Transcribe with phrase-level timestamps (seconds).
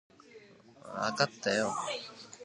[0.95, 1.71] わかったよ